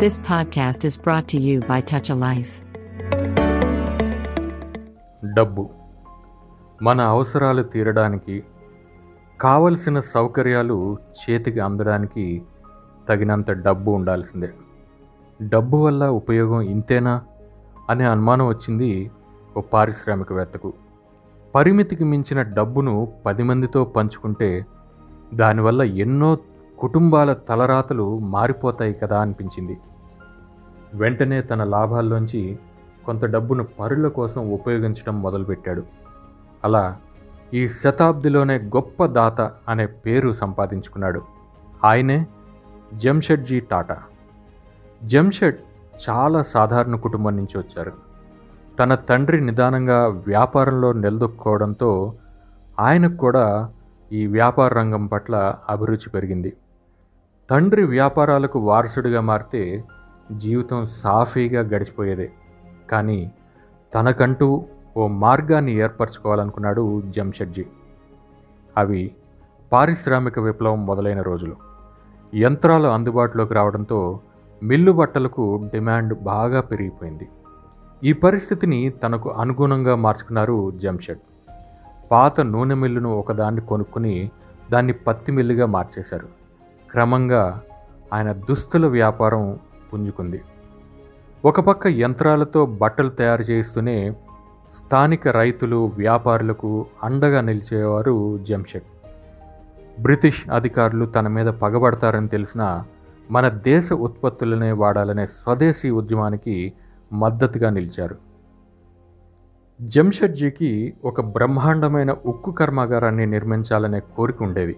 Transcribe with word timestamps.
This 0.00 0.14
podcast 0.14 0.86
is 0.86 1.00
brought 1.00 1.36
to 1.36 1.38
you 1.40 1.60
by 1.60 1.80
Touch 1.80 2.12
a 2.14 2.20
Life. 2.20 2.62
డబ్బు. 5.34 5.70
మన 6.82 7.00
అవసరాలు 7.00 7.62
తీరడానికి 7.62 8.44
కావలసిన 9.40 10.00
సౌకర్యాలు 10.00 10.96
చేతికి 10.96 11.60
అందడానికి 11.60 12.42
తగినంత 13.08 13.50
డబ్బు 13.50 13.90
ఉండాల్సిందే. 13.90 14.50
డబ్బు 15.42 15.76
వల్ల 15.76 16.08
ఉపయోగం 16.08 16.60
ఇంతేనా 16.60 17.22
అనే 17.90 18.04
అనుమానం 18.04 18.48
వచ్చింది 18.48 19.10
ఓ 19.56 19.60
పారిశ్రామికవేత్తకు. 19.60 20.72
పరిమితికి 21.54 22.04
మించిన 22.04 22.42
డబ్బును 22.42 23.12
పది 23.26 23.42
మందితో 23.42 23.84
పంచుకుంటే 23.84 24.66
దానివల్ల 25.34 25.82
ఎన్నో 25.82 26.38
కుటుంబాల 26.78 27.32
తలరాతలు 27.32 28.18
మారిపోతాయి 28.18 28.94
కదా 28.94 29.20
అనిపించింది. 29.20 29.78
వెంటనే 30.94 31.42
తన 31.42 31.64
లాభాల్లోంచి 31.64 32.58
కొంత 33.06 33.24
డబ్బును 33.24 33.64
పరుల 33.64 34.08
కోసం 34.08 34.50
ఉపయోగించడం 34.50 35.22
మొదలుపెట్టాడు. 35.22 35.82
అలా 36.64 36.96
ఈ 37.54 37.68
శతాబ్దిలోనే 37.68 38.58
గొప్ప 38.58 39.06
దాత 39.06 39.40
అనే 39.40 39.86
పేరు 39.86 40.32
సంపాదించుకున్నాడు. 40.32 41.22
ఆయనే 41.84 42.26
జంషెడ్జీ 42.94 43.60
టాటా. 43.60 43.98
జంషెడ్ 45.04 45.56
చాలా 46.10 46.42
సాధారణ 46.42 46.96
కుటుంబం 46.96 47.36
నుంచి 47.36 47.58
వచ్చారు. 47.58 47.92
తన 48.78 48.94
తండ్రి 48.94 49.40
నిదానంగా 49.40 50.06
వ్యాపారంలో 50.06 50.92
నిలదొక్కుకోవడంతో 50.92 52.14
ఆయనకు 52.80 53.16
కూడా 53.16 53.72
ఈ 54.12 54.26
వ్యాపార 54.26 54.74
రంగం 54.74 55.06
పట్ల 55.06 55.54
అభిరుచి 55.68 56.10
పెరిగింది. 56.10 56.56
తండ్రి 57.50 57.84
వ్యాపారాలకు 57.84 58.58
వారసుడిగా 58.58 59.20
మారితే 59.20 59.84
జీవితం 60.30 60.86
సాఫీగా 60.86 61.60
గడిచిపోయేదే. 61.60 62.32
కానీ 62.90 63.32
తనకంటూ 63.94 64.64
ఓ 64.96 65.06
మార్గాన్ని 65.06 65.72
ఏర్పరచుకోవాలనుకున్నాడు 65.72 67.02
జంషెడ్జీ. 67.06 67.64
అవి 68.76 69.14
పారిశ్రామిక 69.72 70.38
విప్లవం 70.38 70.86
మొదలైన 70.86 71.22
రోజులు. 71.22 71.56
యంత్రాలు 72.34 72.88
అందుబాటులోకి 72.88 73.54
రావడంతో 73.54 74.20
మిల్లు 74.62 74.92
బట్టలకు 74.92 75.70
డిమాండ్ 75.72 76.22
బాగా 76.22 76.60
పెరిగిపోయింది. 76.60 77.28
ఈ 78.04 78.12
పరిస్థితిని 78.12 78.90
తనకు 78.90 79.30
అనుగుణంగా 79.30 79.94
మార్చుకున్నారు 79.94 80.70
జంషెడ్. 80.70 81.18
పాత 82.10 82.40
నూనె 82.40 82.74
మిల్లును 82.74 83.18
ఒకదాన్ని 83.18 83.60
కొనుక్కుని 83.60 84.30
దాన్ని 84.72 84.92
పత్తి 84.92 85.32
మిల్లుగా 85.32 85.66
మార్చేశారు. 85.66 86.28
క్రమంగా 86.90 87.62
ఆయన 88.12 88.32
దుస్తుల 88.32 88.86
వ్యాపారం 88.86 89.58
పుంజుకుంది. 89.94 90.40
ఒకపక్క 91.44 91.86
యంత్రాలతో 91.86 92.66
బట్టలు 92.66 93.08
తయారు 93.08 93.42
చేస్తూనే 93.42 94.10
స్థానిక 94.72 95.28
రైతులు 95.28 95.90
వ్యాపారులకు 95.98 96.86
అండగా 97.02 97.40
నిలిచేవారు 97.40 98.38
జంషెడ్. 98.38 98.84
బ్రిటిష్ 100.02 100.50
అధికారులు 100.50 101.06
తన 101.06 101.28
మీద 101.28 101.46
పగబడతారని 101.46 102.28
తెలిసిన 102.28 102.84
మన 103.30 103.48
దేశ 103.48 103.92
ఉత్పత్తులనే 103.92 104.72
వాడాలనే 104.72 105.26
స్వదేశీ 105.26 105.90
ఉద్యమానికి 105.90 106.72
మద్దతుగా 107.12 107.70
నిలిచారు. 107.70 108.16
జంషెడ్జీకి 109.82 110.92
ఒక 111.04 111.20
బ్రహ్మాండమైన 111.20 112.16
ఉక్కు 112.26 112.50
కర్మాగారాన్ని 112.50 113.26
నిర్మించాలనే 113.26 114.00
కోరిక 114.00 114.42
ఉండేది. 114.42 114.76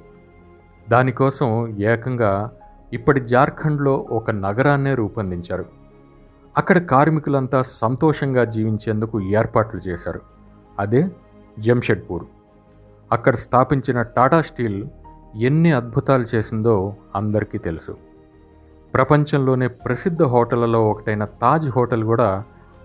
దానికోసం 0.91 1.77
ఏకంగా 1.79 2.51
ఇప్పటి 2.93 3.21
జార్ఖండ్లో 3.21 4.07
ఒక 4.11 4.31
నగరాన్నే 4.31 4.95
రూపొందించారు. 4.95 5.65
అక్కడ 6.57 6.79
కార్మికులంతా 6.79 7.63
సంతోషంగా 7.63 8.45
జీవించేందుకు 8.45 9.21
ఏర్పాట్లు 9.21 9.81
చేశారు. 9.81 10.21
అదే 10.79 11.09
జంషెడ్పూర్. 11.59 12.25
అక్కడ 13.13 13.35
స్థాపించిన 13.35 14.03
టాటా 14.03 14.43
స్టీల్ 14.43 14.87
ఎన్ని 15.41 15.73
అద్భుతాలు 15.73 16.25
చేసిందో 16.35 16.95
అందరికీ 17.17 17.59
తెలుసు. 17.59 17.97
ప్రపంచంలోనే 18.95 19.69
ప్రసిద్ధ 19.69 20.23
హోటళ్ళలో 20.23 20.91
ఒకటైన 20.91 21.25
తాజ్ 21.25 21.69
హోటల్ 21.69 22.05
కూడా 22.05 22.45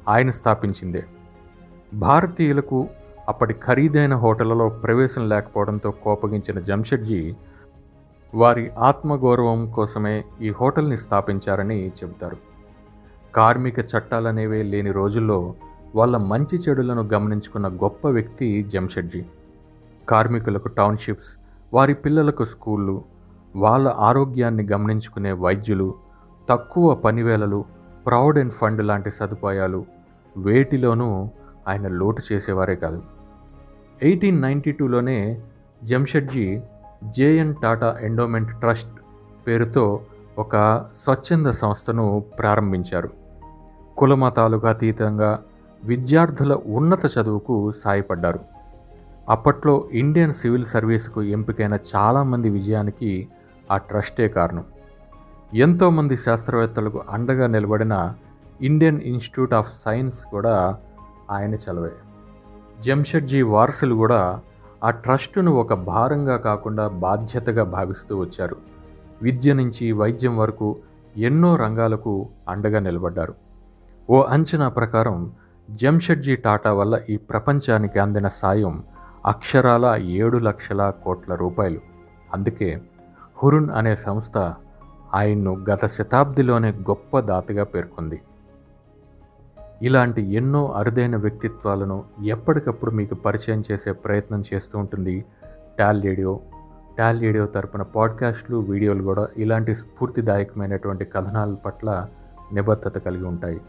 ఆయన 0.10 0.30
స్థాపించిందే. 0.30 1.06
భారతీయులకు 1.94 2.88
అప్పటి 3.28 3.54
ఖరీదైన 3.54 4.16
హోటళ్ళలో 4.16 4.70
ప్రవేశం 4.70 5.30
లేకపోవడంతో 5.30 5.92
కోపగించిన 5.92 6.60
జంషెడ్జీ 6.60 7.36
వారి 8.38 8.72
ఆత్మగౌరవం 8.78 9.72
కోసమే 9.72 10.24
ఈ 10.42 10.50
హోటల్ని 10.50 10.98
స్థాపించారని 10.98 11.88
చెబుతారు. 11.90 12.38
కార్మిక 13.36 13.80
చట్టాలనేవే 13.80 14.64
లేని 14.64 14.92
రోజుల్లో 14.92 15.54
వాళ్ళ 15.96 16.18
మంచి 16.18 16.58
చెడులను 16.58 17.02
గమనించుకున్న 17.02 17.68
గొప్ప 17.68 18.08
వ్యక్తి 18.08 18.64
జంషెడ్జీ. 18.64 19.26
కార్మికులకు 20.10 20.68
టౌన్షిప్స్ 20.68 21.32
వారి 21.74 21.94
పిల్లలకు 21.94 22.46
స్కూళ్ళు 22.46 23.04
వాళ్ళ 23.56 23.88
ఆరోగ్యాన్ని 23.88 24.68
గమనించుకునే 24.72 25.32
వైద్యులు 25.32 25.96
తక్కువ 26.50 26.96
పనివేళలు 26.96 27.66
ప్రావిడెంట్ 28.06 28.54
ఫండ్ 28.54 28.84
లాంటి 28.86 29.12
సదుపాయాలు 29.12 29.86
వేటిలోనూ 30.38 31.30
ఆయన 31.68 31.88
లోటు 31.88 32.22
చేసేవారే 32.32 32.76
కాదు. 32.76 33.04
Eighteen 34.04 34.42
ninety 34.42 34.72
టూలోనే 34.72 35.42
Jamshedji 35.84 36.62
JN 37.04 37.56
Tata 37.64 37.98
endowment 38.02 38.60
trust 38.60 38.90
పేరుతో 39.48 40.00
ఒక 40.38 40.86
స్వచ్ఛంద 41.04 41.48
సంస్థను 41.48 42.24
ప్రారంభించారు. 42.40 43.10
కులమతాలుగా 43.98 44.70
అతీతంగా 44.70 45.40
విద్యార్థుల 45.84 46.58
ఉన్నత 46.66 47.00
చదువుకు 47.06 47.72
సాయపడ్డారు. 47.72 48.40
అప్పట్లో 49.30 49.90
ఇండియన్ 49.92 50.34
సివిల్ 50.34 50.66
సర్వీస్కు 50.66 51.24
ఎంపికైన 51.24 51.78
చాలామంది 51.96 52.50
విజయానికి 52.50 53.28
ఆ 53.72 53.78
ట్రస్టే 53.78 54.28
కారణం. 54.28 54.64
ఎంతోమంది 55.54 56.18
శాస్త్రవేత్తలకు 56.18 57.02
అండగా 57.10 57.48
నిలబడిన 57.48 58.14
ఇండియన్ 58.62 59.02
ఇన్స్టిట్యూట్ 59.02 59.54
ఆఫ్ 59.54 59.72
సైన్స్ 59.86 60.26
కూడా 60.26 60.78
ఆయన 61.32 61.54
చలవే 61.54 61.92
జంషెడ్జీ 62.80 63.42
వారసులు 63.42 63.96
కూడా 63.96 64.40
ఆ 64.84 64.90
ట్రస్టును 64.90 65.52
ఒక 65.52 65.74
భారంగా 65.74 66.38
కాకుండా 66.38 66.88
బాధ్యతగా 66.88 67.64
భావిస్తూ 67.64 68.18
వచ్చారు. 68.18 68.58
విద్య 69.22 69.54
నుంచి 69.54 69.92
వైద్యం 69.92 70.38
వరకు 70.38 70.78
ఎన్నో 71.18 71.56
రంగాలకు 71.56 72.30
అండగా 72.50 72.80
నిలబడ్డారు. 72.80 73.36
ఓ 74.10 74.22
అంచనా 74.22 74.70
ప్రకారం 74.70 75.32
జంషెడ్జీ 75.72 76.36
టాటా 76.36 76.74
వల్ల 76.74 77.00
ఈ 77.10 77.18
ప్రపంచానికి 77.18 78.00
అందిన 78.00 78.28
సాయం 78.28 78.84
అక్షరాల 79.26 79.98
ఏడు 80.00 80.38
లక్షల 80.38 80.94
కోట్ల 81.04 81.36
రూపాయలు. 81.36 81.80
అందుకే 82.34 82.82
హురున్ 83.44 83.70
అనే 83.70 83.96
సంస్థ 83.96 84.54
ఆయన్ను 85.14 85.66
గత 85.70 85.86
శతాబ్దిలోనే 85.86 86.72
గొప్ప 86.72 87.20
దాతగా 87.20 87.64
పేర్కొంది. 87.64 88.22
ఇలాంటి 89.82 90.34
ఎన్నో 90.34 90.74
అరుదైన 90.80 91.16
వ్యక్తిత్వాలను 91.16 92.04
ఎప్పటికప్పుడు 92.28 92.92
మీకు 92.92 93.16
పరిచయం 93.26 93.64
చేసే 93.68 93.92
ప్రయత్నం 94.06 94.44
చేస్తూ 94.50 94.80
ఉంటుంది 94.80 95.26
టాల్ 95.80 96.04
రేడియో 96.04 96.40
టాల్ 96.98 97.22
రేడియో 97.22 97.46
తరపున 97.56 97.86
పాడ్కాస్ట్లు 97.96 98.58
వీడియోలు 98.70 99.04
కూడా 99.04 99.28
ఇలాంటి 99.38 99.76
స్ఫూర్తిదాయకమైనటువంటి 99.76 101.06
కథనాల 101.06 101.56
పట్ల 101.66 102.08
నిబద్ధత 102.54 102.98
కలిగి 103.08 103.28
ఉంటాయి 103.34 103.60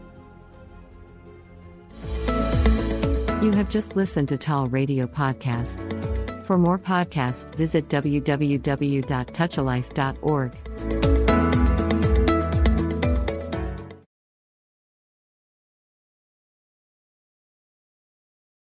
You 3.41 3.51
have 3.51 3.69
just 3.69 3.95
listened 3.95 4.29
to 4.29 4.37
Tall 4.39 4.69
Radio 4.69 5.09
Podcast. 5.09 5.79
For 6.43 6.57
more 6.57 6.79
podcasts, 6.87 7.45
visit 7.55 7.91
www.touchalife.org. 7.91 10.68